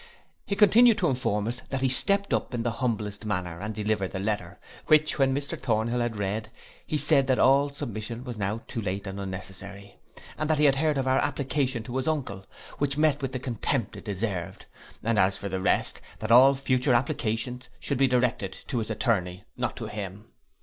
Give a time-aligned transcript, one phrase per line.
[0.47, 4.13] He continued to inform us, that he stept up in the humblest manner, and delivered
[4.13, 6.49] the letter, which, when Mr Thornhill had read,
[6.87, 9.99] he said that all submission was now too late and unnecessary;
[10.43, 12.43] that he had heard of our application to his uncle,
[12.79, 14.65] which met with the contempt it deserved;
[15.03, 19.43] and as for the rest, that all future applications should be directed to his attorney,
[19.55, 20.31] not to him.